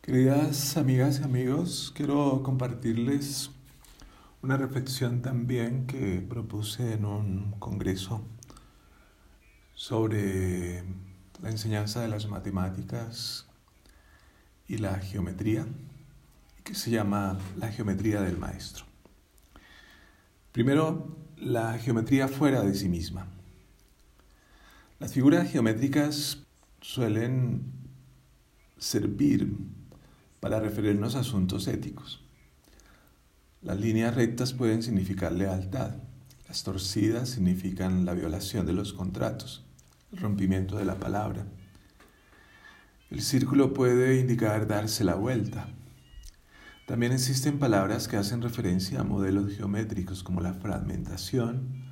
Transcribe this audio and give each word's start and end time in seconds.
Queridas 0.00 0.76
amigas 0.76 1.20
y 1.20 1.22
amigos, 1.22 1.92
quiero 1.94 2.42
compartirles 2.42 3.50
una 4.42 4.56
reflexión 4.56 5.22
también 5.22 5.86
que 5.86 6.20
propuse 6.20 6.94
en 6.94 7.04
un 7.04 7.52
congreso 7.58 8.22
sobre 9.74 10.82
la 11.42 11.50
enseñanza 11.50 12.00
de 12.00 12.08
las 12.08 12.26
matemáticas 12.28 13.46
y 14.66 14.78
la 14.78 14.98
geometría, 14.98 15.66
que 16.64 16.74
se 16.74 16.90
llama 16.90 17.38
la 17.56 17.68
geometría 17.68 18.20
del 18.22 18.38
maestro. 18.38 18.84
Primero, 20.52 21.16
la 21.36 21.78
geometría 21.78 22.28
fuera 22.28 22.62
de 22.62 22.74
sí 22.74 22.88
misma. 22.88 23.39
Las 25.00 25.14
figuras 25.14 25.50
geométricas 25.50 26.42
suelen 26.82 27.62
servir 28.76 29.56
para 30.40 30.60
referirnos 30.60 31.16
a 31.16 31.20
asuntos 31.20 31.68
éticos. 31.68 32.22
Las 33.62 33.80
líneas 33.80 34.14
rectas 34.14 34.52
pueden 34.52 34.82
significar 34.82 35.32
lealtad, 35.32 35.94
las 36.48 36.64
torcidas 36.64 37.30
significan 37.30 38.04
la 38.04 38.12
violación 38.12 38.66
de 38.66 38.74
los 38.74 38.92
contratos, 38.92 39.64
el 40.12 40.18
rompimiento 40.18 40.76
de 40.76 40.84
la 40.84 40.96
palabra. 40.96 41.46
El 43.10 43.22
círculo 43.22 43.72
puede 43.72 44.20
indicar 44.20 44.66
darse 44.66 45.02
la 45.02 45.14
vuelta. 45.14 45.66
También 46.86 47.12
existen 47.12 47.58
palabras 47.58 48.06
que 48.06 48.18
hacen 48.18 48.42
referencia 48.42 49.00
a 49.00 49.04
modelos 49.04 49.56
geométricos 49.56 50.22
como 50.22 50.42
la 50.42 50.52
fragmentación, 50.52 51.89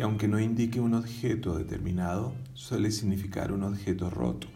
que 0.00 0.04
aunque 0.04 0.28
no 0.28 0.40
indique 0.40 0.80
un 0.80 0.94
objeto 0.94 1.58
determinado, 1.58 2.32
suele 2.54 2.90
significar 2.90 3.52
un 3.52 3.64
objeto 3.64 4.08
roto. 4.08 4.48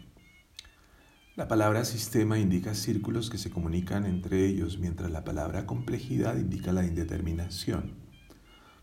La 1.35 1.47
palabra 1.47 1.85
sistema 1.85 2.39
indica 2.39 2.73
círculos 2.73 3.29
que 3.29 3.37
se 3.37 3.51
comunican 3.51 4.07
entre 4.07 4.43
ellos, 4.47 4.79
mientras 4.79 5.11
la 5.11 5.23
palabra 5.23 5.67
complejidad 5.67 6.35
indica 6.37 6.73
la 6.73 6.83
indeterminación, 6.83 7.93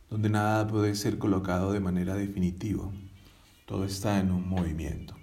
donde 0.08 0.28
nada 0.28 0.68
puede 0.68 0.94
ser 0.94 1.18
colocado 1.18 1.72
de 1.72 1.80
manera 1.80 2.14
definitiva, 2.14 2.92
todo 3.66 3.84
está 3.84 4.20
en 4.20 4.30
un 4.30 4.48
movimiento. 4.48 5.16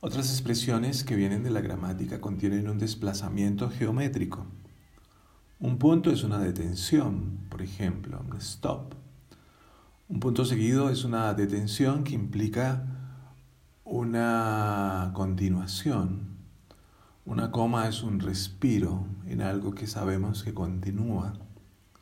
Otras 0.00 0.28
expresiones 0.28 1.02
que 1.02 1.16
vienen 1.16 1.42
de 1.42 1.50
la 1.50 1.62
gramática 1.62 2.20
contienen 2.20 2.68
un 2.68 2.78
desplazamiento 2.78 3.70
geométrico. 3.70 4.46
Un 5.60 5.78
punto 5.78 6.10
es 6.10 6.24
una 6.24 6.40
detención, 6.40 7.46
por 7.48 7.62
ejemplo, 7.62 8.22
stop. 8.38 9.02
Un 10.06 10.20
punto 10.20 10.44
seguido 10.44 10.90
es 10.90 11.04
una 11.04 11.32
detención 11.32 12.04
que 12.04 12.12
implica 12.12 12.84
una 13.84 15.12
continuación. 15.14 16.36
Una 17.24 17.50
coma 17.50 17.88
es 17.88 18.02
un 18.02 18.20
respiro 18.20 19.06
en 19.26 19.40
algo 19.40 19.74
que 19.74 19.86
sabemos 19.86 20.44
que 20.44 20.52
continúa. 20.52 21.32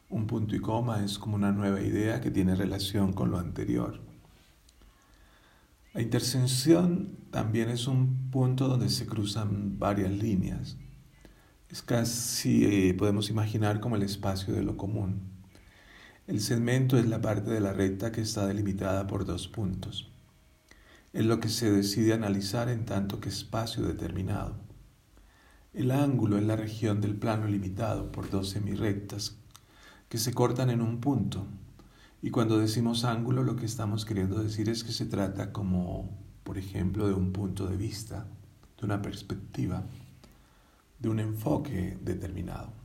Un 0.08 0.26
punto 0.26 0.56
y 0.56 0.58
coma 0.58 1.04
es 1.04 1.16
como 1.16 1.36
una 1.36 1.52
nueva 1.52 1.80
idea 1.80 2.20
que 2.20 2.32
tiene 2.32 2.56
relación 2.56 3.12
con 3.12 3.30
lo 3.30 3.38
anterior. 3.38 4.00
La 5.94 6.02
intersección 6.02 7.18
también 7.30 7.68
es 7.68 7.86
un 7.86 8.30
punto 8.32 8.66
donde 8.66 8.88
se 8.88 9.06
cruzan 9.06 9.78
varias 9.78 10.10
líneas. 10.10 10.76
Es 11.68 11.82
casi, 11.82 12.64
eh, 12.64 12.94
podemos 12.94 13.30
imaginar, 13.30 13.78
como 13.78 13.94
el 13.94 14.02
espacio 14.02 14.54
de 14.54 14.64
lo 14.64 14.76
común. 14.76 15.41
El 16.32 16.40
segmento 16.40 16.96
es 16.96 17.06
la 17.06 17.20
parte 17.20 17.50
de 17.50 17.60
la 17.60 17.74
recta 17.74 18.10
que 18.10 18.22
está 18.22 18.46
delimitada 18.46 19.06
por 19.06 19.26
dos 19.26 19.48
puntos. 19.48 20.10
Es 21.12 21.26
lo 21.26 21.40
que 21.40 21.50
se 21.50 21.70
decide 21.70 22.14
analizar 22.14 22.70
en 22.70 22.86
tanto 22.86 23.20
que 23.20 23.28
espacio 23.28 23.82
determinado. 23.82 24.56
El 25.74 25.90
ángulo 25.90 26.38
es 26.38 26.44
la 26.44 26.56
región 26.56 27.02
del 27.02 27.16
plano 27.16 27.48
limitado 27.48 28.10
por 28.10 28.30
dos 28.30 28.48
semirrectas 28.48 29.36
que 30.08 30.16
se 30.16 30.32
cortan 30.32 30.70
en 30.70 30.80
un 30.80 31.02
punto. 31.02 31.46
Y 32.22 32.30
cuando 32.30 32.58
decimos 32.58 33.04
ángulo 33.04 33.42
lo 33.42 33.54
que 33.54 33.66
estamos 33.66 34.06
queriendo 34.06 34.42
decir 34.42 34.70
es 34.70 34.84
que 34.84 34.92
se 34.92 35.04
trata 35.04 35.52
como, 35.52 36.08
por 36.44 36.56
ejemplo, 36.56 37.08
de 37.08 37.12
un 37.12 37.34
punto 37.34 37.66
de 37.66 37.76
vista, 37.76 38.26
de 38.80 38.86
una 38.86 39.02
perspectiva, 39.02 39.84
de 40.98 41.10
un 41.10 41.20
enfoque 41.20 41.98
determinado. 42.00 42.81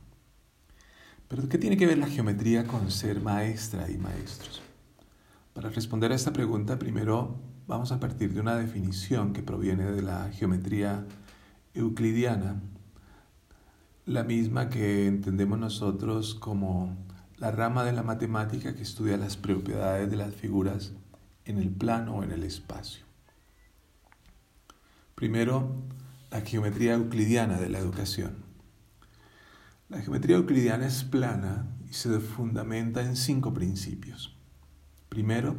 Pero 1.28 1.46
¿qué 1.48 1.58
tiene 1.58 1.76
que 1.76 1.86
ver 1.86 1.98
la 1.98 2.06
geometría 2.06 2.66
con 2.66 2.90
ser 2.90 3.20
maestra 3.20 3.90
y 3.90 3.98
maestros? 3.98 4.62
Para 5.52 5.68
responder 5.68 6.10
a 6.10 6.14
esta 6.14 6.32
pregunta, 6.32 6.78
primero 6.78 7.36
vamos 7.66 7.92
a 7.92 8.00
partir 8.00 8.32
de 8.32 8.40
una 8.40 8.56
definición 8.56 9.34
que 9.34 9.42
proviene 9.42 9.84
de 9.84 10.00
la 10.00 10.30
geometría 10.32 11.04
euclidiana, 11.74 12.62
la 14.06 14.24
misma 14.24 14.70
que 14.70 15.06
entendemos 15.06 15.58
nosotros 15.58 16.34
como 16.34 16.96
la 17.36 17.50
rama 17.50 17.84
de 17.84 17.92
la 17.92 18.02
matemática 18.02 18.74
que 18.74 18.82
estudia 18.82 19.18
las 19.18 19.36
propiedades 19.36 20.10
de 20.10 20.16
las 20.16 20.34
figuras 20.34 20.92
en 21.44 21.58
el 21.58 21.68
plano 21.68 22.16
o 22.16 22.22
en 22.24 22.32
el 22.32 22.42
espacio. 22.42 23.04
Primero, 25.14 25.74
la 26.30 26.40
geometría 26.40 26.94
euclidiana 26.94 27.60
de 27.60 27.68
la 27.68 27.80
educación. 27.80 28.47
La 29.88 30.02
geometría 30.02 30.36
euclidiana 30.36 30.86
es 30.86 31.02
plana 31.02 31.66
y 31.88 31.94
se 31.94 32.20
fundamenta 32.20 33.02
en 33.02 33.16
cinco 33.16 33.54
principios. 33.54 34.36
Primero, 35.08 35.56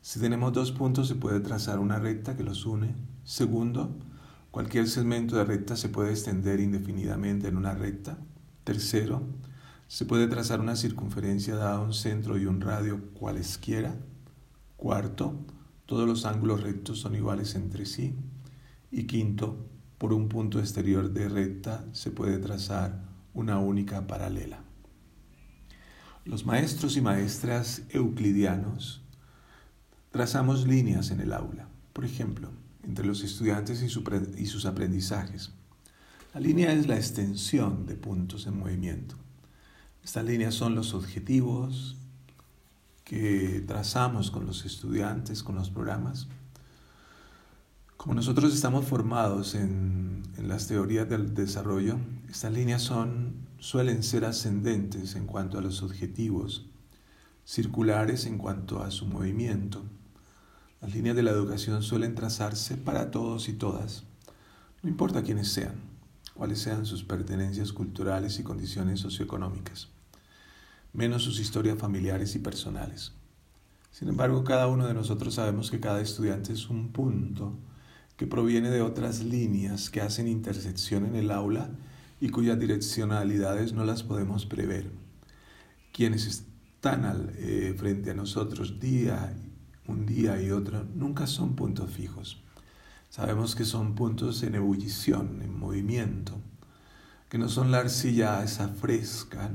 si 0.00 0.18
tenemos 0.18 0.52
dos 0.52 0.72
puntos 0.72 1.06
se 1.06 1.14
puede 1.14 1.38
trazar 1.38 1.78
una 1.78 2.00
recta 2.00 2.36
que 2.36 2.42
los 2.42 2.66
une. 2.66 2.96
Segundo, 3.22 3.96
cualquier 4.50 4.88
segmento 4.88 5.36
de 5.36 5.44
recta 5.44 5.76
se 5.76 5.88
puede 5.88 6.10
extender 6.10 6.58
indefinidamente 6.58 7.46
en 7.46 7.56
una 7.56 7.72
recta. 7.72 8.18
Tercero, 8.64 9.22
se 9.86 10.04
puede 10.04 10.26
trazar 10.26 10.58
una 10.58 10.74
circunferencia 10.74 11.54
dada 11.54 11.78
un 11.78 11.94
centro 11.94 12.38
y 12.38 12.46
un 12.46 12.60
radio 12.60 13.12
cualesquiera. 13.14 13.94
Cuarto, 14.76 15.44
todos 15.86 16.08
los 16.08 16.26
ángulos 16.26 16.64
rectos 16.64 16.98
son 16.98 17.14
iguales 17.14 17.54
entre 17.54 17.86
sí. 17.86 18.16
Y 18.90 19.04
quinto, 19.04 19.64
por 19.96 20.12
un 20.12 20.28
punto 20.28 20.58
exterior 20.58 21.12
de 21.12 21.28
recta 21.28 21.84
se 21.92 22.10
puede 22.10 22.38
trazar 22.38 23.09
una 23.34 23.58
única 23.58 24.06
paralela. 24.06 24.60
Los 26.24 26.44
maestros 26.44 26.96
y 26.96 27.00
maestras 27.00 27.82
euclidianos 27.90 29.02
trazamos 30.10 30.66
líneas 30.66 31.10
en 31.10 31.20
el 31.20 31.32
aula, 31.32 31.68
por 31.92 32.04
ejemplo, 32.04 32.50
entre 32.84 33.06
los 33.06 33.22
estudiantes 33.22 33.82
y, 33.82 33.88
sus 34.46 34.66
aprendizajes. 34.66 35.52
La 36.34 36.40
línea 36.40 36.72
es 36.72 36.86
la 36.86 36.96
extensión 36.96 37.86
de 37.86 37.96
puntos 37.96 38.46
en 38.46 38.58
movimiento. 38.58 39.16
Estas 40.04 40.24
líneas 40.24 40.54
son 40.54 40.74
los 40.74 40.94
objetivos 40.94 41.96
que 43.04 43.64
trazamos 43.66 44.30
con 44.30 44.46
los 44.46 44.64
estudiantes, 44.64 45.42
con 45.42 45.56
los 45.56 45.70
programas. 45.70 46.28
Como 48.00 48.14
nosotros 48.14 48.54
estamos 48.54 48.86
formados 48.86 49.54
en, 49.54 50.22
en 50.38 50.48
las 50.48 50.66
teorías 50.66 51.06
del 51.06 51.34
desarrollo, 51.34 51.98
estas 52.30 52.50
líneas 52.50 52.80
son, 52.80 53.46
suelen 53.58 54.02
ser 54.02 54.24
ascendentes 54.24 55.16
en 55.16 55.26
cuanto 55.26 55.58
a 55.58 55.60
los 55.60 55.82
objetivos, 55.82 56.64
circulares 57.44 58.24
en 58.24 58.38
cuanto 58.38 58.82
a 58.82 58.90
su 58.90 59.04
movimiento. 59.04 59.84
Las 60.80 60.94
líneas 60.94 61.14
de 61.14 61.22
la 61.24 61.32
educación 61.32 61.82
suelen 61.82 62.14
trazarse 62.14 62.78
para 62.78 63.10
todos 63.10 63.50
y 63.50 63.52
todas, 63.52 64.04
no 64.82 64.88
importa 64.88 65.22
quiénes 65.22 65.52
sean, 65.52 65.74
cuáles 66.32 66.58
sean 66.58 66.86
sus 66.86 67.04
pertenencias 67.04 67.70
culturales 67.70 68.38
y 68.38 68.42
condiciones 68.42 69.00
socioeconómicas, 69.00 69.88
menos 70.94 71.22
sus 71.22 71.38
historias 71.38 71.78
familiares 71.78 72.34
y 72.34 72.38
personales. 72.38 73.12
Sin 73.90 74.08
embargo, 74.08 74.42
cada 74.42 74.68
uno 74.68 74.86
de 74.86 74.94
nosotros 74.94 75.34
sabemos 75.34 75.70
que 75.70 75.80
cada 75.80 76.00
estudiante 76.00 76.54
es 76.54 76.70
un 76.70 76.92
punto 76.92 77.58
que 78.20 78.26
proviene 78.26 78.68
de 78.68 78.82
otras 78.82 79.24
líneas 79.24 79.88
que 79.88 80.02
hacen 80.02 80.28
intersección 80.28 81.06
en 81.06 81.16
el 81.16 81.30
aula 81.30 81.70
y 82.20 82.28
cuyas 82.28 82.60
direccionalidades 82.60 83.72
no 83.72 83.86
las 83.86 84.02
podemos 84.02 84.44
prever. 84.44 84.90
Quienes 85.90 86.26
están 86.26 87.06
al, 87.06 87.32
eh, 87.38 87.74
frente 87.78 88.10
a 88.10 88.14
nosotros 88.14 88.78
día, 88.78 89.34
un 89.86 90.04
día 90.04 90.38
y 90.42 90.50
otro, 90.50 90.84
nunca 90.94 91.26
son 91.26 91.56
puntos 91.56 91.90
fijos. 91.90 92.42
Sabemos 93.08 93.54
que 93.56 93.64
son 93.64 93.94
puntos 93.94 94.42
en 94.42 94.54
ebullición, 94.54 95.40
en 95.40 95.58
movimiento, 95.58 96.38
que 97.30 97.38
no 97.38 97.48
son 97.48 97.70
la 97.70 97.78
arcilla 97.78 98.44
esa 98.44 98.68
fresca, 98.68 99.50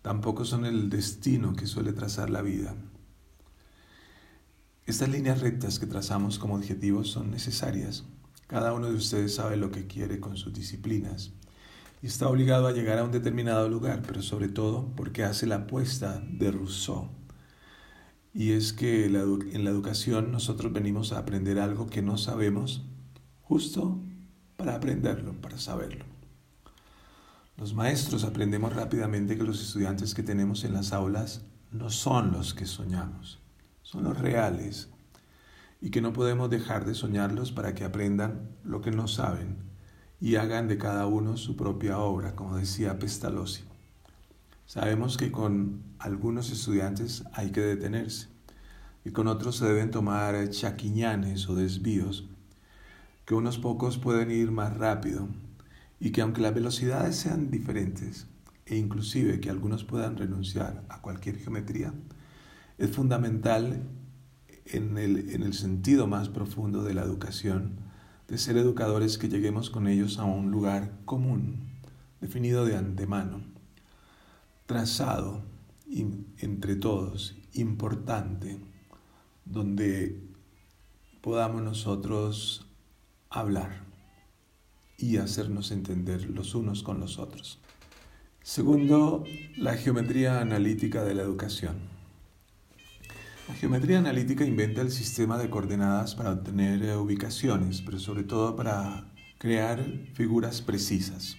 tampoco 0.00 0.46
son 0.46 0.64
el 0.64 0.88
destino 0.88 1.54
que 1.54 1.66
suele 1.66 1.92
trazar 1.92 2.30
la 2.30 2.40
vida. 2.40 2.74
Estas 4.86 5.08
líneas 5.08 5.40
rectas 5.40 5.78
que 5.78 5.86
trazamos 5.86 6.38
como 6.38 6.56
objetivos 6.56 7.10
son 7.10 7.30
necesarias. 7.30 8.04
Cada 8.46 8.74
uno 8.74 8.88
de 8.88 8.94
ustedes 8.94 9.34
sabe 9.34 9.56
lo 9.56 9.70
que 9.70 9.86
quiere 9.86 10.20
con 10.20 10.36
sus 10.36 10.52
disciplinas 10.52 11.32
y 12.02 12.06
está 12.06 12.28
obligado 12.28 12.66
a 12.66 12.72
llegar 12.72 12.98
a 12.98 13.04
un 13.04 13.10
determinado 13.10 13.66
lugar, 13.70 14.02
pero 14.06 14.20
sobre 14.20 14.48
todo 14.48 14.92
porque 14.94 15.24
hace 15.24 15.46
la 15.46 15.56
apuesta 15.56 16.22
de 16.30 16.50
Rousseau. 16.50 17.08
y 18.34 18.52
es 18.52 18.74
que 18.74 19.06
en 19.06 19.64
la 19.64 19.70
educación 19.70 20.32
nosotros 20.32 20.70
venimos 20.70 21.12
a 21.12 21.18
aprender 21.18 21.60
algo 21.60 21.86
que 21.86 22.02
no 22.02 22.18
sabemos 22.18 22.82
justo 23.40 23.98
para 24.58 24.74
aprenderlo, 24.74 25.40
para 25.40 25.58
saberlo. 25.58 26.04
Los 27.56 27.72
maestros 27.72 28.24
aprendemos 28.24 28.74
rápidamente 28.74 29.38
que 29.38 29.44
los 29.44 29.62
estudiantes 29.62 30.14
que 30.14 30.22
tenemos 30.22 30.64
en 30.64 30.74
las 30.74 30.92
aulas 30.92 31.42
no 31.70 31.88
son 31.88 32.32
los 32.32 32.52
que 32.52 32.66
soñamos, 32.66 33.40
son 33.84 34.02
los 34.02 34.18
reales 34.18 34.88
y 35.80 35.90
que 35.90 36.00
no 36.00 36.12
podemos 36.12 36.50
dejar 36.50 36.84
de 36.84 36.94
soñarlos 36.94 37.52
para 37.52 37.74
que 37.74 37.84
aprendan 37.84 38.48
lo 38.64 38.80
que 38.80 38.90
no 38.90 39.06
saben 39.06 39.58
y 40.20 40.36
hagan 40.36 40.66
de 40.66 40.78
cada 40.78 41.06
uno 41.06 41.36
su 41.36 41.54
propia 41.56 41.98
obra, 41.98 42.34
como 42.34 42.56
decía 42.56 42.98
Pestalozzi. 42.98 43.62
Sabemos 44.66 45.18
que 45.18 45.30
con 45.30 45.82
algunos 45.98 46.50
estudiantes 46.50 47.24
hay 47.34 47.52
que 47.52 47.60
detenerse 47.60 48.28
y 49.04 49.10
con 49.10 49.28
otros 49.28 49.58
se 49.58 49.66
deben 49.66 49.90
tomar 49.90 50.48
chaquiñanes 50.48 51.46
o 51.50 51.54
desvíos, 51.54 52.26
que 53.26 53.34
unos 53.34 53.58
pocos 53.58 53.98
pueden 53.98 54.30
ir 54.30 54.50
más 54.50 54.74
rápido 54.76 55.28
y 56.00 56.10
que 56.10 56.22
aunque 56.22 56.40
las 56.40 56.54
velocidades 56.54 57.16
sean 57.16 57.50
diferentes 57.50 58.26
e 58.64 58.76
inclusive 58.76 59.40
que 59.40 59.50
algunos 59.50 59.84
puedan 59.84 60.16
renunciar 60.16 60.82
a 60.88 61.02
cualquier 61.02 61.36
geometría, 61.36 61.92
es 62.78 62.90
fundamental 62.90 63.82
en 64.66 64.98
el, 64.98 65.30
en 65.30 65.42
el 65.42 65.54
sentido 65.54 66.06
más 66.06 66.28
profundo 66.28 66.82
de 66.82 66.94
la 66.94 67.02
educación, 67.02 67.80
de 68.28 68.38
ser 68.38 68.56
educadores 68.56 69.18
que 69.18 69.28
lleguemos 69.28 69.70
con 69.70 69.86
ellos 69.86 70.18
a 70.18 70.24
un 70.24 70.50
lugar 70.50 70.92
común, 71.04 71.70
definido 72.20 72.64
de 72.64 72.76
antemano 72.76 73.54
trazado 74.66 75.42
entre 76.38 76.76
todos, 76.76 77.36
importante, 77.52 78.58
donde 79.44 80.20
podamos 81.20 81.62
nosotros 81.62 82.66
hablar 83.28 83.84
y 84.96 85.18
hacernos 85.18 85.70
entender 85.70 86.30
los 86.30 86.54
unos 86.54 86.82
con 86.82 86.98
los 86.98 87.18
otros. 87.18 87.60
Segundo, 88.42 89.24
la 89.56 89.76
geometría 89.76 90.40
analítica 90.40 91.04
de 91.04 91.14
la 91.14 91.22
educación. 91.22 91.93
La 93.46 93.54
geometría 93.54 93.98
analítica 93.98 94.46
inventa 94.46 94.80
el 94.80 94.90
sistema 94.90 95.36
de 95.36 95.50
coordenadas 95.50 96.14
para 96.14 96.32
obtener 96.32 96.96
ubicaciones, 96.96 97.82
pero 97.82 97.98
sobre 97.98 98.22
todo 98.22 98.56
para 98.56 99.12
crear 99.36 99.84
figuras 100.14 100.62
precisas. 100.62 101.36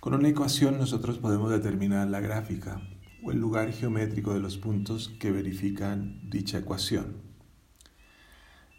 Con 0.00 0.14
una 0.14 0.28
ecuación 0.28 0.78
nosotros 0.78 1.18
podemos 1.18 1.50
determinar 1.50 2.08
la 2.08 2.20
gráfica 2.20 2.80
o 3.22 3.30
el 3.30 3.40
lugar 3.40 3.72
geométrico 3.72 4.32
de 4.32 4.40
los 4.40 4.56
puntos 4.56 5.10
que 5.20 5.30
verifican 5.30 6.18
dicha 6.30 6.58
ecuación. 6.58 7.18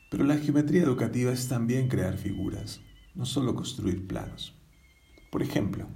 Pero 0.10 0.24
la 0.24 0.38
geometría 0.38 0.82
educativa 0.82 1.32
es 1.32 1.48
también 1.48 1.88
crear 1.88 2.18
figuras, 2.18 2.82
no 3.14 3.28
solo 3.28 3.54
construir 3.54 4.08
planos. 4.08 4.56
Por 5.30 5.44
ejemplo, 5.44 5.88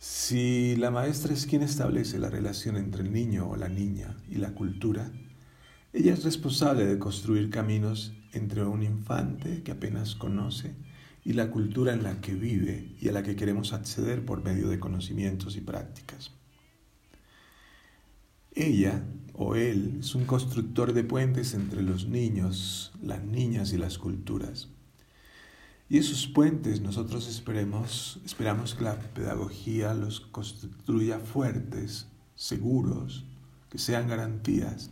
si 0.00 0.76
la 0.76 0.90
maestra 0.90 1.34
es 1.34 1.44
quien 1.44 1.60
establece 1.60 2.18
la 2.18 2.30
relación 2.30 2.78
entre 2.78 3.02
el 3.02 3.12
niño 3.12 3.50
o 3.50 3.56
la 3.56 3.68
niña 3.68 4.16
y 4.30 4.36
la 4.36 4.54
cultura, 4.54 5.12
ella 5.92 6.14
es 6.14 6.24
responsable 6.24 6.86
de 6.86 6.98
construir 6.98 7.50
caminos 7.50 8.14
entre 8.32 8.64
un 8.64 8.82
infante 8.82 9.62
que 9.62 9.72
apenas 9.72 10.14
conoce 10.14 10.74
y 11.22 11.34
la 11.34 11.50
cultura 11.50 11.92
en 11.92 12.02
la 12.02 12.22
que 12.22 12.32
vive 12.32 12.96
y 12.98 13.10
a 13.10 13.12
la 13.12 13.22
que 13.22 13.36
queremos 13.36 13.74
acceder 13.74 14.24
por 14.24 14.42
medio 14.42 14.70
de 14.70 14.80
conocimientos 14.80 15.54
y 15.56 15.60
prácticas. 15.60 16.30
Ella 18.54 19.04
o 19.34 19.54
él 19.54 19.98
es 20.00 20.14
un 20.14 20.24
constructor 20.24 20.94
de 20.94 21.04
puentes 21.04 21.52
entre 21.52 21.82
los 21.82 22.06
niños, 22.06 22.90
las 23.02 23.22
niñas 23.22 23.74
y 23.74 23.76
las 23.76 23.98
culturas. 23.98 24.70
Y 25.90 25.98
esos 25.98 26.28
puentes 26.28 26.80
nosotros 26.80 27.26
esperemos, 27.26 28.20
esperamos 28.24 28.76
que 28.76 28.84
la 28.84 28.94
pedagogía 28.96 29.92
los 29.92 30.20
construya 30.20 31.18
fuertes, 31.18 32.06
seguros, 32.36 33.24
que 33.68 33.78
sean 33.78 34.06
garantías 34.06 34.90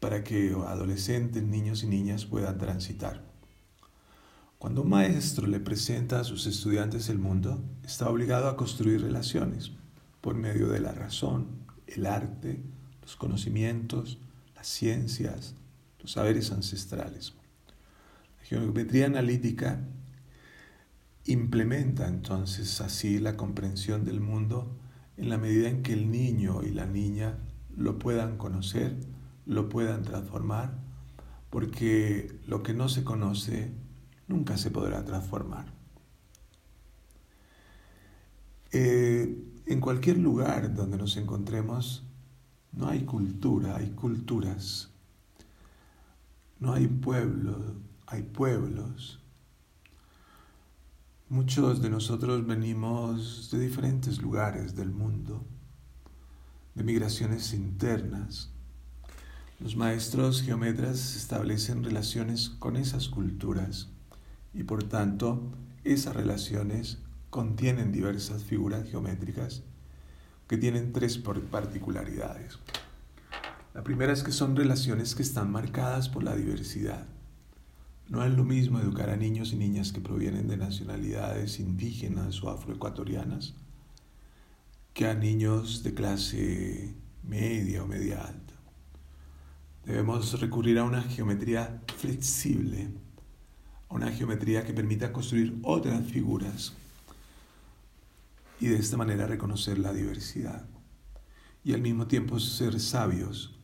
para 0.00 0.24
que 0.24 0.50
adolescentes, 0.66 1.44
niños 1.44 1.84
y 1.84 1.86
niñas 1.86 2.24
puedan 2.24 2.58
transitar. 2.58 3.22
Cuando 4.58 4.82
un 4.82 4.88
maestro 4.88 5.46
le 5.46 5.60
presenta 5.60 6.18
a 6.18 6.24
sus 6.24 6.48
estudiantes 6.48 7.08
el 7.08 7.20
mundo, 7.20 7.62
está 7.84 8.10
obligado 8.10 8.48
a 8.48 8.56
construir 8.56 9.02
relaciones 9.02 9.70
por 10.20 10.34
medio 10.34 10.66
de 10.66 10.80
la 10.80 10.90
razón, 10.90 11.46
el 11.86 12.06
arte, 12.06 12.60
los 13.02 13.14
conocimientos, 13.14 14.18
las 14.56 14.66
ciencias, 14.66 15.54
los 16.00 16.10
saberes 16.10 16.50
ancestrales. 16.50 17.34
Geometría 18.48 19.06
analítica 19.06 19.80
implementa 21.24 22.06
entonces 22.06 22.80
así 22.80 23.18
la 23.18 23.36
comprensión 23.36 24.04
del 24.04 24.20
mundo 24.20 24.78
en 25.16 25.30
la 25.30 25.36
medida 25.36 25.68
en 25.68 25.82
que 25.82 25.94
el 25.94 26.12
niño 26.12 26.62
y 26.62 26.70
la 26.70 26.86
niña 26.86 27.38
lo 27.76 27.98
puedan 27.98 28.36
conocer, 28.38 28.94
lo 29.46 29.68
puedan 29.68 30.02
transformar, 30.02 30.78
porque 31.50 32.38
lo 32.46 32.62
que 32.62 32.72
no 32.72 32.88
se 32.88 33.02
conoce 33.02 33.72
nunca 34.28 34.56
se 34.56 34.70
podrá 34.70 35.04
transformar. 35.04 35.66
Eh, 38.70 39.42
en 39.66 39.80
cualquier 39.80 40.18
lugar 40.18 40.72
donde 40.72 40.98
nos 40.98 41.16
encontremos, 41.16 42.04
no 42.70 42.86
hay 42.86 43.04
cultura, 43.04 43.76
hay 43.76 43.90
culturas. 43.90 44.92
No 46.58 46.72
hay 46.72 46.86
pueblo, 46.86 47.74
hay 48.06 48.22
pueblos. 48.22 49.20
Muchos 51.28 51.82
de 51.82 51.90
nosotros 51.90 52.46
venimos 52.46 53.50
de 53.50 53.58
diferentes 53.58 54.22
lugares 54.22 54.76
del 54.76 54.90
mundo, 54.90 55.44
de 56.76 56.84
migraciones 56.84 57.52
internas. 57.52 58.50
Los 59.58 59.74
maestros 59.74 60.42
geometras 60.42 61.16
establecen 61.16 61.82
relaciones 61.82 62.50
con 62.50 62.76
esas 62.76 63.08
culturas 63.08 63.88
y 64.54 64.62
por 64.62 64.84
tanto 64.84 65.42
esas 65.82 66.14
relaciones 66.14 66.98
contienen 67.30 67.90
diversas 67.90 68.44
figuras 68.44 68.88
geométricas 68.88 69.62
que 70.46 70.56
tienen 70.56 70.92
tres 70.92 71.18
particularidades. 71.18 72.58
La 73.74 73.82
primera 73.82 74.12
es 74.12 74.22
que 74.22 74.32
son 74.32 74.54
relaciones 74.54 75.16
que 75.16 75.22
están 75.22 75.50
marcadas 75.50 76.08
por 76.08 76.22
la 76.22 76.36
diversidad. 76.36 77.04
No 78.08 78.24
es 78.24 78.32
lo 78.32 78.44
mismo 78.44 78.78
educar 78.78 79.10
a 79.10 79.16
niños 79.16 79.52
y 79.52 79.56
niñas 79.56 79.92
que 79.92 80.00
provienen 80.00 80.48
de 80.48 80.56
nacionalidades 80.56 81.58
indígenas 81.58 82.42
o 82.42 82.50
afroecuatorianas 82.50 83.54
que 84.94 85.06
a 85.06 85.14
niños 85.14 85.82
de 85.82 85.92
clase 85.92 86.94
media 87.22 87.82
o 87.82 87.86
media 87.86 88.22
alta. 88.22 88.54
Debemos 89.84 90.40
recurrir 90.40 90.78
a 90.78 90.84
una 90.84 91.02
geometría 91.02 91.82
flexible 91.96 92.90
una 93.88 94.10
geometría 94.10 94.64
que 94.64 94.72
permita 94.72 95.12
construir 95.12 95.58
otras 95.62 96.04
figuras 96.06 96.72
y 98.60 98.66
de 98.66 98.76
esta 98.76 98.96
manera 98.96 99.26
reconocer 99.26 99.78
la 99.78 99.92
diversidad 99.92 100.66
y 101.62 101.72
al 101.72 101.82
mismo 101.82 102.06
tiempo 102.06 102.38
ser 102.40 102.80
sabios 102.80 103.55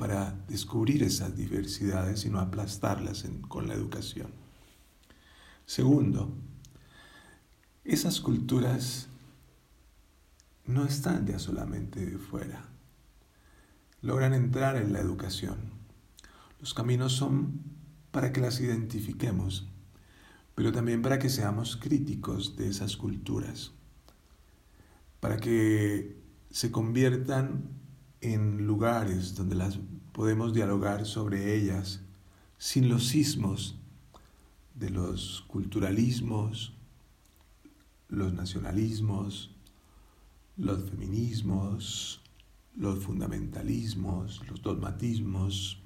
para 0.00 0.34
descubrir 0.48 1.02
esas 1.02 1.36
diversidades 1.36 2.24
y 2.24 2.30
no 2.30 2.40
aplastarlas 2.40 3.26
con 3.48 3.68
la 3.68 3.74
educación. 3.74 4.32
Segundo, 5.66 6.32
esas 7.84 8.22
culturas 8.22 9.08
no 10.64 10.86
están 10.86 11.26
ya 11.26 11.38
solamente 11.38 12.06
de 12.06 12.16
fuera, 12.16 12.64
logran 14.00 14.32
entrar 14.32 14.76
en 14.76 14.94
la 14.94 15.00
educación. 15.00 15.58
Los 16.60 16.72
caminos 16.72 17.12
son 17.12 17.60
para 18.10 18.32
que 18.32 18.40
las 18.40 18.58
identifiquemos, 18.58 19.68
pero 20.54 20.72
también 20.72 21.02
para 21.02 21.18
que 21.18 21.28
seamos 21.28 21.76
críticos 21.76 22.56
de 22.56 22.70
esas 22.70 22.96
culturas, 22.96 23.72
para 25.20 25.36
que 25.36 26.16
se 26.50 26.70
conviertan 26.70 27.79
en 28.20 28.66
lugares 28.66 29.34
donde 29.34 29.54
las 29.54 29.78
podemos 30.12 30.52
dialogar 30.52 31.06
sobre 31.06 31.56
ellas 31.56 32.00
sin 32.58 32.88
los 32.88 33.08
sismos 33.08 33.78
de 34.74 34.90
los 34.90 35.44
culturalismos, 35.46 36.74
los 38.08 38.32
nacionalismos, 38.32 39.50
los 40.56 40.90
feminismos, 40.90 42.20
los 42.76 43.02
fundamentalismos, 43.02 44.46
los 44.48 44.62
dogmatismos, 44.62 45.80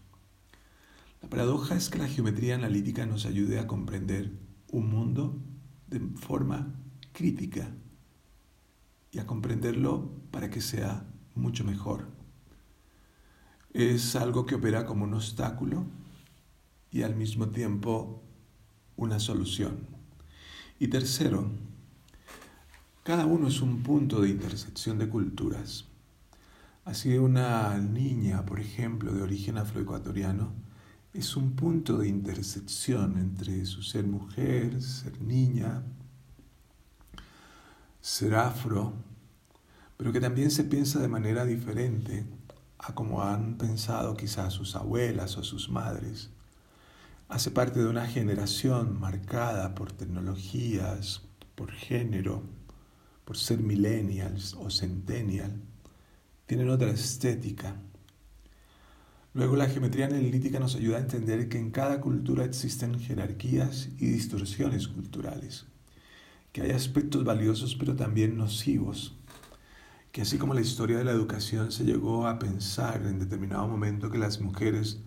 la 1.25 1.31
paradoja 1.31 1.75
es 1.75 1.89
que 1.89 1.97
la 1.97 2.07
geometría 2.07 2.55
analítica 2.55 3.07
nos 3.07 3.25
ayude 3.25 3.59
a 3.59 3.67
comprender 3.67 4.31
un 4.71 4.91
mundo 4.91 5.41
de 5.87 5.99
forma 6.17 6.75
crítica 7.13 7.75
y 9.11 9.21
a 9.21 9.27
comprenderlo 9.27 10.11
para 10.31 10.51
que 10.51 10.61
sea 10.61 11.07
mucho 11.35 11.65
mejor, 11.65 12.09
es 13.75 14.15
algo 14.15 14.47
que 14.47 14.55
opera 14.55 14.87
como 14.87 15.03
un 15.05 15.15
obstáculo 15.15 15.85
y 16.93 17.03
al 17.03 17.17
mismo 17.17 17.49
tiempo 17.49 18.23
una 18.97 19.19
solución. 19.19 19.79
Y 20.79 20.89
tercero, 20.89 21.51
cada 23.03 23.27
uno 23.27 23.49
es 23.49 23.61
un 23.61 23.83
punto 23.83 24.21
de 24.21 24.29
intersección 24.29 24.99
de 24.99 25.09
culturas. 25.09 25.87
Así 26.85 27.19
una 27.19 27.77
niña, 27.79 28.47
por 28.47 28.61
ejemplo, 28.61 29.13
de 29.13 29.23
origen 29.23 29.59
afroecuatoriano, 29.59 30.53
es 31.13 31.37
un 31.37 31.57
punto 31.57 31.99
de 31.99 32.09
intersección 32.09 33.19
entre 33.19 33.67
su 33.67 33.83
ser 33.83 34.07
mujer, 34.07 34.81
ser 34.83 35.21
niña, 35.21 35.83
ser 38.01 38.37
afro, 38.37 38.93
pero 39.97 40.13
que 40.13 40.21
también 40.21 40.53
se 40.53 40.63
piensa 40.63 41.01
de 41.01 41.09
manera 41.09 41.45
diferente 41.45 42.25
a 42.87 42.95
como 42.95 43.23
han 43.23 43.57
pensado 43.57 44.15
quizás 44.15 44.53
sus 44.53 44.77
abuelas 44.77 45.39
o 45.39 45.43
sus 45.43 45.71
madres. 45.71 46.31
Hace 47.29 47.51
parte 47.51 47.81
de 47.81 47.87
una 47.89 48.07
generación 48.07 49.01
marcada 49.01 49.75
por 49.75 49.93
tecnologías, 49.93 51.23
por 51.55 51.73
género, 51.73 52.43
por 53.25 53.39
ser 53.39 53.61
millennials 53.61 54.55
o 54.55 54.69
centennial. 54.71 55.63
Tienen 56.45 56.69
otra 56.69 56.91
estética. 56.91 57.77
Luego 59.33 59.57
la 59.57 59.69
geometría 59.69 60.07
analítica 60.07 60.61
nos 60.61 60.77
ayuda 60.77 60.99
a 60.99 61.01
entender 61.01 61.49
que 61.49 61.59
en 61.59 61.71
cada 61.71 62.03
cultura 62.03 62.45
existen 62.45 63.01
jerarquías 63.01 63.89
y 63.99 64.07
distorsiones 64.07 64.89
culturales, 64.89 65.65
que 66.53 66.61
hay 66.61 66.73
aspectos 66.73 67.25
valiosos 67.25 67.75
pero 67.77 67.97
también 67.97 68.37
nocivos 68.37 69.17
que 70.15 70.23
así 70.23 70.39
como 70.39 70.55
la 70.55 70.61
historia 70.61 70.97
de 70.97 71.03
la 71.03 71.11
educación 71.11 71.73
se 71.73 71.83
llegó 71.83 72.29
a 72.29 72.39
pensar 72.39 73.05
en 73.05 73.19
determinado 73.19 73.67
momento 73.67 74.13
que 74.13 74.19
las 74.19 74.41
mujeres 74.41 75.01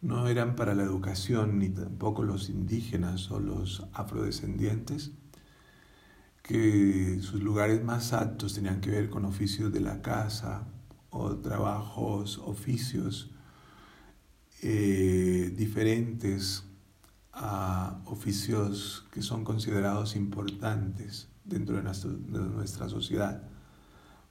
no 0.00 0.26
eran 0.26 0.56
para 0.56 0.74
la 0.74 0.82
educación 0.82 1.60
ni 1.60 1.68
tampoco 1.68 2.24
los 2.24 2.48
indígenas 2.48 3.30
o 3.30 3.38
los 3.38 3.86
afrodescendientes, 3.92 5.12
que 6.42 7.20
sus 7.22 7.40
lugares 7.40 7.84
más 7.84 8.12
altos 8.12 8.54
tenían 8.54 8.80
que 8.80 8.90
ver 8.90 9.10
con 9.10 9.26
oficios 9.26 9.72
de 9.72 9.78
la 9.78 10.02
casa 10.02 10.66
o 11.10 11.36
trabajos, 11.36 12.38
oficios 12.38 13.30
eh, 14.62 15.54
diferentes 15.56 16.64
a 17.32 18.02
oficios 18.06 19.06
que 19.12 19.22
son 19.22 19.44
considerados 19.44 20.16
importantes 20.16 21.28
dentro 21.44 21.76
de 21.76 21.84
nuestra 21.84 22.88
sociedad 22.88 23.48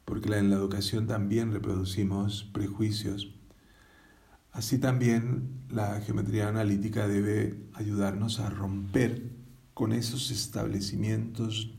porque 0.08 0.34
en 0.38 0.50
la 0.50 0.56
educación 0.56 1.06
también 1.06 1.52
reproducimos 1.52 2.46
prejuicios. 2.54 3.36
Así 4.54 4.78
también 4.78 5.50
la 5.70 6.00
geometría 6.00 6.48
analítica 6.48 7.10
debe 7.10 7.60
ayudarnos 7.74 8.40
a 8.40 8.50
romper 8.50 9.34
con 9.74 9.92
esos 9.92 10.32
establecimientos 10.32 11.74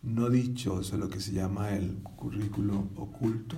no 0.00 0.30
dichos, 0.30 0.94
o 0.94 0.96
lo 0.96 1.10
que 1.10 1.20
se 1.20 1.32
llama 1.32 1.76
el 1.76 1.98
currículo 2.16 2.88
oculto, 2.96 3.56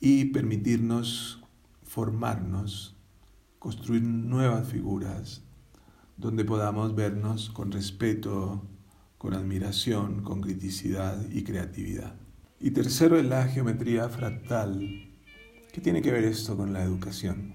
y 0.00 0.24
permitirnos 0.24 1.38
formarnos, 1.84 2.96
construir 3.58 4.04
nuevas 4.04 4.66
figuras 4.66 5.42
donde 6.16 6.46
podamos 6.46 6.94
vernos 6.94 7.50
con 7.50 7.72
respeto, 7.72 8.62
con 9.18 9.34
admiración, 9.34 10.22
con 10.22 10.40
criticidad 10.40 11.28
y 11.30 11.44
creatividad. 11.44 12.21
Y 12.64 12.70
tercero 12.70 13.18
es 13.18 13.24
la 13.24 13.48
geometría 13.48 14.08
fractal. 14.08 14.78
¿Qué 15.72 15.80
tiene 15.80 16.00
que 16.00 16.12
ver 16.12 16.22
esto 16.22 16.56
con 16.56 16.72
la 16.72 16.84
educación? 16.84 17.54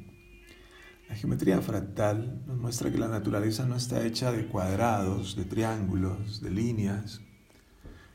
La 1.08 1.16
geometría 1.16 1.62
fractal 1.62 2.44
nos 2.46 2.58
muestra 2.58 2.92
que 2.92 2.98
la 2.98 3.08
naturaleza 3.08 3.66
no 3.66 3.78
está 3.78 4.06
hecha 4.06 4.34
de 4.34 4.48
cuadrados, 4.48 5.38
de 5.38 5.46
triángulos, 5.46 6.42
de 6.42 6.52
líneas, 6.52 7.22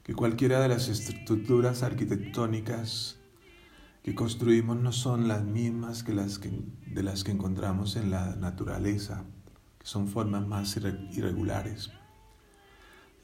que 0.03 0.13
cualquiera 0.13 0.61
de 0.61 0.69
las 0.69 0.91
estructuras 0.91 1.83
arquitectónicas 1.83 3.19
que 4.03 4.15
construimos 4.15 4.77
no 4.77 4.93
son 4.93 5.29
las 5.29 5.43
mismas 5.45 6.03
que 6.03 6.13
las 6.13 6.39
que, 6.39 6.51
de 6.89 7.03
las 7.03 7.25
que 7.25 7.33
encontramos 7.33 7.97
en 7.97 8.11
la 8.11 8.37
naturaleza, 8.37 9.25
que 9.79 9.87
son 9.87 10.09
formas 10.09 10.47
más 10.47 10.77
irregulares. 10.77 11.91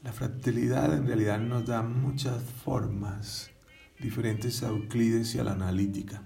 La 0.01 0.11
fractalidad 0.11 0.91
en 0.91 1.05
realidad 1.05 1.39
nos 1.39 1.67
da 1.67 1.83
muchas 1.83 2.41
formas 2.41 3.51
diferentes 3.99 4.63
a 4.63 4.69
Euclides 4.69 5.35
y 5.35 5.39
a 5.39 5.43
la 5.43 5.51
analítica. 5.51 6.23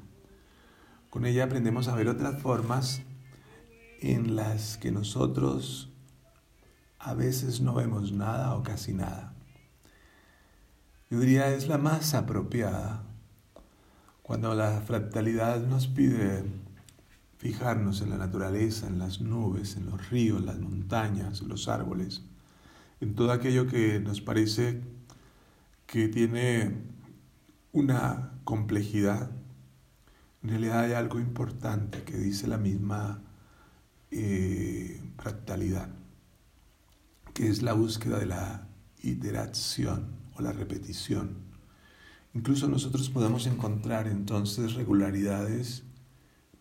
Con 1.09 1.25
ella 1.25 1.45
aprendemos 1.45 1.87
a 1.87 1.95
ver 1.95 2.07
otras 2.07 2.41
formas 2.41 3.01
en 4.01 4.35
las 4.35 4.77
que 4.77 4.91
nosotros 4.91 5.91
a 6.99 7.13
veces 7.13 7.61
no 7.61 7.73
vemos 7.73 8.11
nada 8.11 8.55
o 8.55 8.63
casi 8.63 8.93
nada. 8.93 9.33
Yo 11.09 11.19
diría 11.19 11.53
es 11.53 11.67
la 11.67 11.77
más 11.77 12.13
apropiada 12.13 13.03
cuando 14.21 14.55
la 14.55 14.81
fractalidad 14.81 15.61
nos 15.65 15.87
pide 15.87 16.43
fijarnos 17.37 18.01
en 18.01 18.09
la 18.09 18.17
naturaleza, 18.17 18.87
en 18.87 18.99
las 18.99 19.19
nubes, 19.19 19.75
en 19.75 19.85
los 19.87 20.09
ríos, 20.09 20.43
las 20.43 20.59
montañas, 20.59 21.41
los 21.41 21.67
árboles, 21.67 22.23
en 23.01 23.15
todo 23.15 23.31
aquello 23.31 23.67
que 23.67 23.99
nos 23.99 24.21
parece 24.21 24.81
que 25.85 26.07
tiene 26.07 26.92
una 27.73 28.39
complejidad. 28.43 29.31
En 30.43 30.49
realidad 30.49 30.81
hay 30.81 30.93
algo 30.93 31.19
importante 31.19 32.03
que 32.03 32.17
dice 32.17 32.47
la 32.47 32.57
misma 32.57 33.21
eh, 34.11 35.01
fractalidad, 35.17 35.89
que 37.33 37.49
es 37.49 37.63
la 37.63 37.73
búsqueda 37.73 38.19
de 38.19 38.27
la 38.27 38.67
iteración 39.01 40.15
o 40.35 40.41
la 40.41 40.53
repetición. 40.53 41.37
Incluso 42.35 42.67
nosotros 42.67 43.09
podemos 43.09 43.47
encontrar 43.47 44.07
entonces 44.07 44.73
regularidades, 44.73 45.83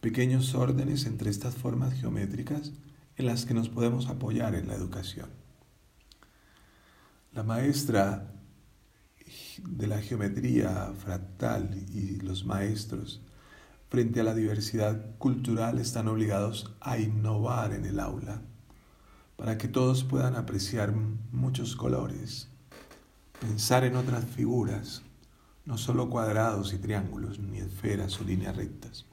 pequeños 0.00 0.54
órdenes 0.54 1.07
entre 1.07 1.31
estas 1.31 1.54
formas 1.54 1.95
geométricas 1.95 2.73
en 3.16 3.26
las 3.26 3.45
que 3.45 3.54
nos 3.54 3.69
podemos 3.69 4.09
apoyar 4.09 4.54
en 4.54 4.69
la 4.69 4.75
educación. 4.75 5.28
La 7.33 7.42
maestra 7.42 8.32
de 9.59 9.87
la 9.87 10.01
geometría 10.01 10.93
fractal 10.99 11.75
y 11.93 12.21
los 12.21 12.45
maestros 12.45 13.21
frente 13.89 14.21
a 14.21 14.25
la 14.25 14.35
diversidad 14.35 15.17
cultural 15.19 15.79
están 15.79 16.09
obligados 16.09 16.75
a 16.81 16.99
innovar 16.99 17.73
en 17.75 17.85
el 17.85 18.01
aula 18.01 18.41
para 19.37 19.59
que 19.59 19.69
todos 19.69 20.05
puedan 20.05 20.37
apreciar 20.37 20.95
muchos 21.33 21.77
colores, 21.77 22.49
pensar 23.41 23.85
en 23.85 23.97
otras 23.97 24.25
figuras, 24.25 25.03
no 25.65 25.77
solo 25.79 26.09
cuadrados 26.09 26.73
y 26.73 26.79
triángulos, 26.79 27.39
ni 27.39 27.59
esferas 27.59 28.21
o 28.21 28.25
líneas 28.25 28.57
rectas, 28.57 29.07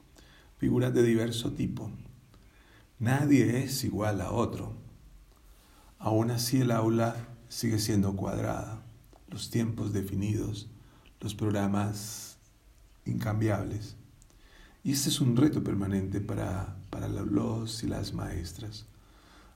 figuras 0.58 0.94
de 0.94 1.02
diverso 1.02 1.52
tipo. 1.52 1.90
Nadie 2.98 3.64
es 3.64 3.82
igual 3.84 4.20
a 4.20 4.30
otro. 4.30 4.76
Aún 5.98 6.30
así 6.30 6.60
el 6.60 6.70
aula 6.70 7.16
sigue 7.48 7.78
siendo 7.78 8.14
cuadrada 8.14 8.79
los 9.30 9.50
tiempos 9.50 9.92
definidos, 9.92 10.68
los 11.20 11.34
programas 11.34 12.38
incambiables. 13.04 13.96
Y 14.82 14.92
este 14.92 15.08
es 15.08 15.20
un 15.20 15.36
reto 15.36 15.62
permanente 15.62 16.20
para, 16.20 16.76
para 16.90 17.08
los 17.08 17.82
y 17.82 17.86
las 17.86 18.12
maestras. 18.12 18.86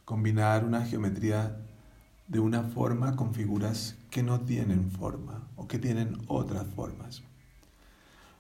Combinar 0.05 0.65
una 0.65 0.85
geometría 0.85 1.57
de 2.29 2.41
una 2.41 2.63
forma 2.63 3.17
con 3.17 3.35
figuras 3.35 3.97
que 4.11 4.23
no 4.23 4.41
tienen 4.41 4.91
forma 4.91 5.49
o 5.57 5.67
que 5.67 5.79
tienen 5.79 6.19
otras 6.27 6.67
formas. 6.75 7.23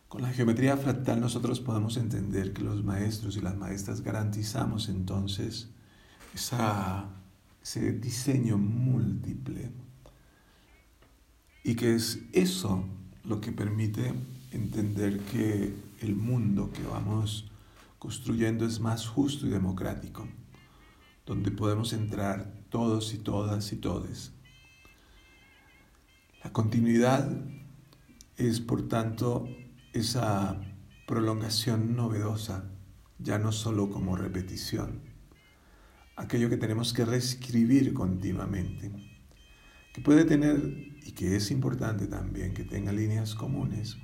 Con 0.08 0.22
la 0.22 0.30
geometría 0.30 0.76
fractal 0.76 1.20
nosotros 1.20 1.60
podemos 1.60 1.96
entender 1.96 2.52
que 2.52 2.62
los 2.62 2.84
maestros 2.84 3.36
y 3.36 3.40
las 3.40 3.56
maestras 3.56 4.02
garantizamos 4.02 4.88
entonces 4.88 5.68
esa, 6.34 7.06
ese 7.62 7.92
diseño 7.92 8.56
múltiple 8.56 9.72
y 11.64 11.74
que 11.74 11.94
es 11.94 12.20
eso 12.32 12.84
lo 13.24 13.40
que 13.40 13.50
permite 13.50 14.12
entender 14.52 15.18
que 15.20 15.74
el 16.00 16.14
mundo 16.14 16.70
que 16.70 16.82
vamos 16.82 17.50
construyendo 17.98 18.66
es 18.66 18.80
más 18.80 19.06
justo 19.08 19.46
y 19.46 19.50
democrático, 19.50 20.28
donde 21.24 21.50
podemos 21.50 21.94
entrar 21.94 22.52
todos 22.68 23.14
y 23.14 23.18
todas 23.18 23.72
y 23.72 23.76
todes. 23.76 24.32
La 26.44 26.52
continuidad 26.52 27.34
es, 28.36 28.60
por 28.60 28.86
tanto, 28.86 29.48
esa 29.94 30.60
prolongación 31.06 31.96
novedosa, 31.96 32.70
ya 33.18 33.38
no 33.38 33.52
solo 33.52 33.88
como 33.88 34.16
repetición, 34.16 35.00
aquello 36.16 36.50
que 36.50 36.58
tenemos 36.58 36.92
que 36.92 37.06
reescribir 37.06 37.94
continuamente 37.94 39.14
que 39.94 40.00
puede 40.00 40.24
tener 40.24 40.93
y 41.04 41.12
que 41.12 41.36
es 41.36 41.50
importante 41.50 42.06
también 42.06 42.54
que 42.54 42.64
tenga 42.64 42.90
líneas 42.90 43.34
comunes, 43.34 43.98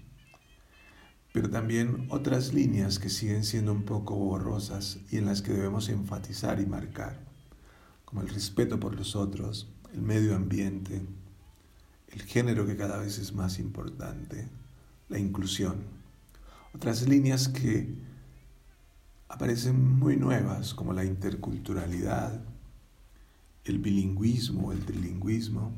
pero 1.33 1.49
también 1.49 2.07
otras 2.11 2.53
líneas 2.53 2.99
que 2.99 3.09
siguen 3.09 3.45
siendo 3.45 3.73
un 3.73 3.85
poco 3.85 4.17
borrosas 4.17 4.99
y 5.11 5.17
en 5.17 5.27
las 5.27 5.41
que 5.41 5.53
debemos 5.53 5.89
enfatizar 5.89 6.61
y 6.61 6.67
marcar, 6.67 7.19
como 8.05 8.21
el 8.21 8.29
respeto 8.29 8.79
por 8.79 8.95
los 8.97 9.17
otros, 9.17 9.73
el 9.95 10.03
medio 10.03 10.37
ambiente, 10.37 11.03
el 12.09 12.23
género 12.23 12.67
que 12.67 12.77
cada 12.77 12.99
vez 12.99 13.19
es 13.19 13.33
más 13.33 13.59
importante, 13.59 14.49
la 15.09 15.19
inclusión. 15.19 15.85
Otras 16.75 17.09
líneas 17.09 17.49
que 17.49 17.95
aparecen 19.29 19.99
muy 19.99 20.17
nuevas 20.17 20.75
como 20.75 20.93
la 20.93 21.05
interculturalidad, 21.05 22.45
el 23.65 23.79
bilingüismo, 23.79 24.73
el 24.73 24.85
trilingüismo, 24.85 25.73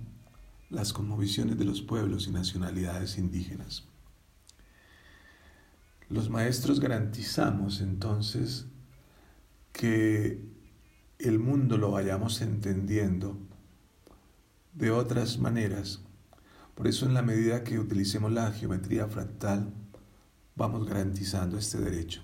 las 0.73 0.95
conmovisiones 0.95 1.59
de 1.59 1.67
los 1.67 1.83
pueblos 1.83 2.27
y 2.27 2.31
nacionalidades 2.31 3.19
indígenas. 3.19 3.85
Los 6.09 6.31
maestros 6.31 6.81
garantizamos 6.81 7.83
entonces 7.83 8.67
que 9.73 10.43
el 11.19 11.39
mundo 11.39 11.77
lo 11.77 11.91
vayamos 11.91 12.41
entendiendo 12.41 13.39
de 14.73 14.91
otras 14.91 15.39
maneras. 15.39 16.01
Por 16.75 16.87
eso 16.87 17.05
en 17.05 17.15
la 17.15 17.23
medida 17.23 17.65
que 17.65 17.79
utilicemos 17.79 18.33
la 18.33 18.51
geometría 18.51 19.07
fractal, 19.09 19.75
vamos 20.57 20.87
garantizando 20.87 21.59
este 21.59 21.79
derecho. 21.79 22.23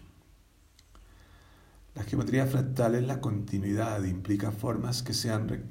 La 1.94 2.02
geometría 2.02 2.46
fractal 2.46 2.94
es 2.94 3.06
la 3.06 3.20
continuidad, 3.20 4.04
implica 4.04 4.52
formas 4.52 5.02
que 5.02 5.12
sean 5.12 5.64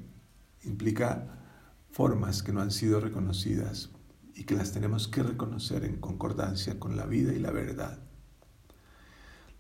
implica 0.64 1.38
formas 1.98 2.44
que 2.44 2.54
no 2.54 2.62
han 2.62 2.70
sido 2.70 3.00
reconocidas 3.00 3.90
y 4.36 4.44
que 4.44 4.54
las 4.54 4.72
tenemos 4.72 5.08
que 5.08 5.24
reconocer 5.24 5.84
en 5.84 5.98
concordancia 5.98 6.80
con 6.80 6.96
la 6.96 7.08
vida 7.08 7.34
y 7.34 7.40
la 7.40 7.50
verdad. 7.50 7.98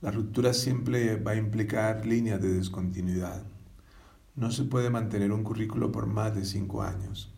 La 0.02 0.12
ruptura 0.12 0.54
siempre 0.54 1.16
va 1.16 1.32
a 1.32 1.36
implicar 1.36 2.06
líneas 2.06 2.40
de 2.40 2.54
descontinuidad. 2.54 3.44
No 4.36 4.52
se 4.52 4.66
puede 4.66 4.92
mantener 4.92 5.32
un 5.32 5.44
currículo 5.44 5.92
por 5.92 6.06
más 6.06 6.36
de 6.36 6.46
cinco 6.46 6.84
años. 6.84 7.34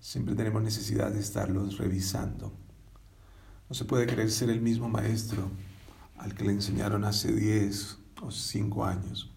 Siempre 0.00 0.34
tenemos 0.34 0.62
necesidad 0.62 1.12
de 1.12 1.20
estarlos 1.20 1.76
revisando. 1.76 2.54
No 3.68 3.74
se 3.74 3.84
puede 3.84 4.06
querer 4.06 4.30
ser 4.30 4.48
el 4.48 4.62
mismo 4.62 4.88
maestro 4.88 5.50
al 6.16 6.34
que 6.34 6.44
le 6.44 6.52
enseñaron 6.52 7.04
hace 7.04 7.34
diez 7.34 7.98
o 8.22 8.30
cinco 8.30 8.86
años. 8.86 9.30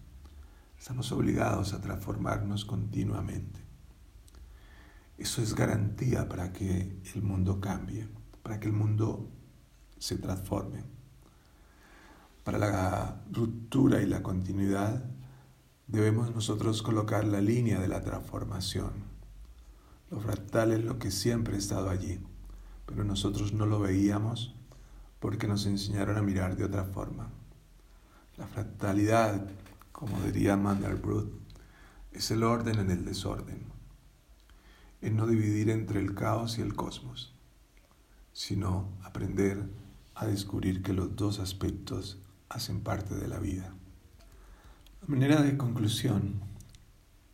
Estamos 0.78 1.12
obligados 1.12 1.74
a 1.74 1.82
transformarnos 1.82 2.64
continuamente. 2.64 3.69
Eso 5.20 5.42
es 5.42 5.54
garantía 5.54 6.30
para 6.30 6.50
que 6.50 6.98
el 7.14 7.22
mundo 7.22 7.60
cambie, 7.60 8.08
para 8.42 8.58
que 8.58 8.68
el 8.68 8.72
mundo 8.72 9.28
se 9.98 10.16
transforme. 10.16 10.82
Para 12.42 12.56
la 12.56 13.22
ruptura 13.30 14.00
y 14.00 14.06
la 14.06 14.22
continuidad 14.22 15.04
debemos 15.86 16.34
nosotros 16.34 16.82
colocar 16.82 17.24
la 17.24 17.42
línea 17.42 17.78
de 17.78 17.88
la 17.88 18.02
transformación. 18.02 18.92
Lo 20.10 20.20
fractal 20.20 20.72
es 20.72 20.82
lo 20.82 20.98
que 20.98 21.10
siempre 21.10 21.56
ha 21.56 21.58
estado 21.58 21.90
allí, 21.90 22.18
pero 22.86 23.04
nosotros 23.04 23.52
no 23.52 23.66
lo 23.66 23.78
veíamos 23.78 24.54
porque 25.18 25.46
nos 25.46 25.66
enseñaron 25.66 26.16
a 26.16 26.22
mirar 26.22 26.56
de 26.56 26.64
otra 26.64 26.84
forma. 26.84 27.28
La 28.38 28.46
fractalidad, 28.46 29.50
como 29.92 30.18
diría 30.22 30.56
Mandelbrot, 30.56 31.30
es 32.10 32.30
el 32.30 32.42
orden 32.42 32.78
en 32.78 32.90
el 32.90 33.04
desorden, 33.04 33.79
en 35.02 35.16
no 35.16 35.26
dividir 35.26 35.70
entre 35.70 36.00
el 36.00 36.14
caos 36.14 36.58
y 36.58 36.62
el 36.62 36.74
cosmos, 36.74 37.34
sino 38.32 38.88
aprender 39.02 39.64
a 40.14 40.26
descubrir 40.26 40.82
que 40.82 40.92
los 40.92 41.16
dos 41.16 41.38
aspectos 41.38 42.18
hacen 42.48 42.80
parte 42.80 43.14
de 43.14 43.28
la 43.28 43.38
vida. 43.38 43.72
A 45.02 45.10
manera 45.10 45.42
de 45.42 45.56
conclusión, 45.56 46.40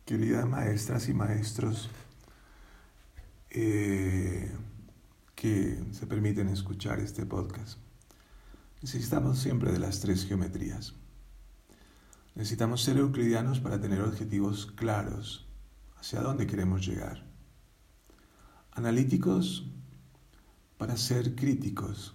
queridas 0.05 0.47
maestras 0.47 1.09
y 1.09 1.13
maestros 1.13 1.89
eh, 3.49 4.51
que 5.35 5.83
se 5.91 6.07
permiten 6.07 6.47
escuchar 6.47 6.99
este 6.99 7.25
podcast, 7.25 7.79
Necesitamos 8.81 9.39
siempre 9.39 9.71
de 9.71 9.79
las 9.79 10.01
tres 10.01 10.25
geometrías. 10.25 10.93
Necesitamos 12.35 12.83
ser 12.83 12.97
euclidianos 12.97 13.59
para 13.59 13.81
tener 13.81 14.01
objetivos 14.01 14.67
claros 14.67 15.47
hacia 15.97 16.21
dónde 16.21 16.45
queremos 16.45 16.85
llegar. 16.85 17.25
Analíticos 18.77 19.65
para 20.77 20.97
ser 20.97 21.33
críticos 21.33 22.13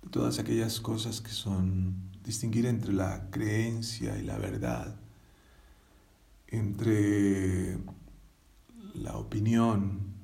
de 0.00 0.08
todas 0.08 0.38
aquellas 0.38 0.80
cosas 0.80 1.20
que 1.20 1.32
son 1.32 1.96
distinguir 2.22 2.64
entre 2.64 2.94
la 2.94 3.28
creencia 3.30 4.16
y 4.16 4.22
la 4.22 4.38
verdad, 4.38 4.96
entre 6.48 7.76
la 8.94 9.18
opinión 9.18 10.14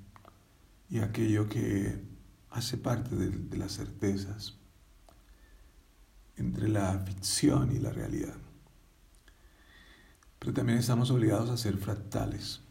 y 0.88 1.00
aquello 1.00 1.50
que 1.50 2.02
hace 2.48 2.78
parte 2.78 3.14
de, 3.14 3.58
las 3.58 3.72
certezas 3.72 4.54
entre 6.38 6.66
la 6.66 6.98
ficción 7.00 7.76
y 7.76 7.78
la 7.78 7.92
realidad. 7.92 8.38
Pero 10.38 10.54
también 10.54 10.78
estamos 10.78 11.10
obligados 11.10 11.50
a 11.50 11.58
ser 11.58 11.76
fractales 11.76 12.62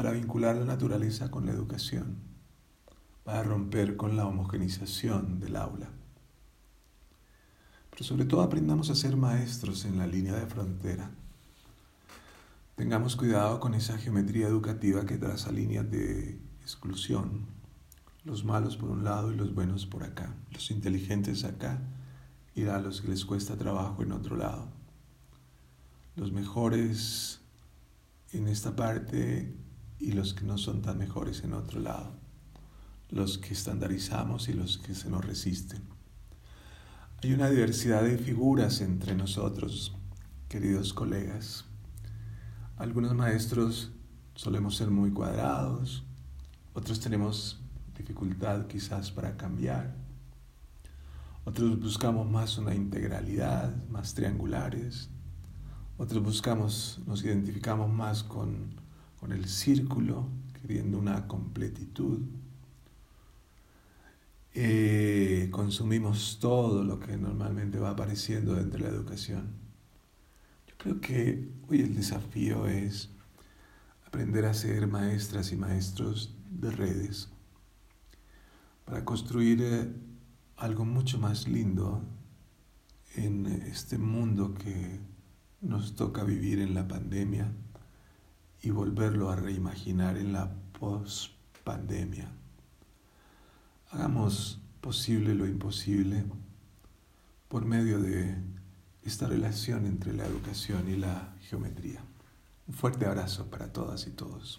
para 0.00 0.12
vincular 0.12 0.56
la 0.56 0.64
naturaleza 0.64 1.30
con 1.30 1.44
la 1.44 1.52
educación, 1.52 2.16
para 3.22 3.42
romper 3.42 3.98
con 3.98 4.16
la 4.16 4.24
homogenización 4.24 5.40
del 5.40 5.56
aula. 5.56 5.90
Pero 7.90 8.04
sobre 8.04 8.24
todo 8.24 8.40
aprendamos 8.40 8.88
a 8.88 8.94
ser 8.94 9.18
maestros 9.18 9.84
en 9.84 9.98
la 9.98 10.06
línea 10.06 10.32
de 10.32 10.46
frontera. 10.46 11.10
Tengamos 12.76 13.14
cuidado 13.14 13.60
con 13.60 13.74
esa 13.74 13.98
geometría 13.98 14.46
educativa 14.46 15.04
que 15.04 15.18
traza 15.18 15.52
líneas 15.52 15.90
de 15.90 16.40
exclusión, 16.62 17.44
los 18.24 18.42
malos 18.42 18.78
por 18.78 18.88
un 18.88 19.04
lado 19.04 19.34
y 19.34 19.36
los 19.36 19.54
buenos 19.54 19.84
por 19.84 20.02
acá, 20.02 20.34
los 20.50 20.70
inteligentes 20.70 21.44
acá 21.44 21.78
y 22.54 22.64
a 22.64 22.78
los 22.78 23.02
que 23.02 23.08
les 23.08 23.26
cuesta 23.26 23.58
trabajo 23.58 24.02
en 24.02 24.12
otro 24.12 24.36
lado. 24.36 24.66
Los 26.16 26.32
mejores 26.32 27.42
en 28.32 28.48
esta 28.48 28.74
parte 28.74 29.60
y 30.00 30.12
los 30.12 30.34
que 30.34 30.44
no 30.44 30.58
son 30.58 30.82
tan 30.82 30.98
mejores 30.98 31.44
en 31.44 31.52
otro 31.52 31.78
lado. 31.78 32.10
Los 33.10 33.38
que 33.38 33.52
estandarizamos 33.52 34.48
y 34.48 34.54
los 34.54 34.78
que 34.78 34.94
se 34.94 35.10
nos 35.10 35.24
resisten. 35.24 35.82
Hay 37.22 37.34
una 37.34 37.50
diversidad 37.50 38.02
de 38.02 38.16
figuras 38.16 38.80
entre 38.80 39.14
nosotros, 39.14 39.94
queridos 40.48 40.94
colegas. 40.94 41.66
Algunos 42.78 43.14
maestros 43.14 43.92
solemos 44.34 44.76
ser 44.76 44.90
muy 44.90 45.10
cuadrados, 45.10 46.02
otros 46.72 46.98
tenemos 46.98 47.60
dificultad 47.94 48.66
quizás 48.68 49.10
para 49.10 49.36
cambiar. 49.36 49.94
Otros 51.44 51.78
buscamos 51.78 52.30
más 52.30 52.56
una 52.56 52.74
integralidad, 52.74 53.74
más 53.88 54.14
triangulares. 54.14 55.10
Otros 55.98 56.22
buscamos, 56.22 57.00
nos 57.06 57.22
identificamos 57.22 57.92
más 57.92 58.22
con, 58.22 58.79
con 59.20 59.32
el 59.32 59.46
círculo, 59.46 60.26
queriendo 60.60 60.98
una 60.98 61.28
completitud. 61.28 62.20
Eh, 64.54 65.48
consumimos 65.52 66.38
todo 66.40 66.82
lo 66.82 66.98
que 66.98 67.16
normalmente 67.18 67.78
va 67.78 67.90
apareciendo 67.90 68.54
dentro 68.54 68.78
de 68.78 68.90
la 68.90 68.96
educación. 68.96 69.50
Yo 70.66 70.74
creo 70.78 71.00
que 71.00 71.50
hoy 71.68 71.82
el 71.82 71.94
desafío 71.94 72.66
es 72.66 73.10
aprender 74.06 74.46
a 74.46 74.54
ser 74.54 74.88
maestras 74.88 75.52
y 75.52 75.56
maestros 75.56 76.34
de 76.50 76.70
redes 76.70 77.28
para 78.86 79.04
construir 79.04 79.60
eh, 79.62 79.88
algo 80.56 80.84
mucho 80.84 81.18
más 81.18 81.46
lindo 81.46 82.02
en 83.14 83.46
este 83.46 83.98
mundo 83.98 84.54
que 84.54 84.98
nos 85.60 85.94
toca 85.94 86.24
vivir 86.24 86.58
en 86.58 86.74
la 86.74 86.88
pandemia 86.88 87.52
y 88.62 88.70
volverlo 88.70 89.30
a 89.30 89.36
reimaginar 89.36 90.16
en 90.16 90.32
la 90.32 90.50
post-pandemia. 90.78 92.30
Hagamos 93.90 94.60
posible 94.80 95.34
lo 95.34 95.46
imposible 95.46 96.24
por 97.48 97.64
medio 97.64 98.00
de 98.00 98.36
esta 99.02 99.26
relación 99.26 99.86
entre 99.86 100.12
la 100.12 100.26
educación 100.26 100.88
y 100.88 100.96
la 100.96 101.34
geometría. 101.40 102.00
Un 102.68 102.74
fuerte 102.74 103.06
abrazo 103.06 103.50
para 103.50 103.72
todas 103.72 104.06
y 104.06 104.10
todos. 104.10 104.58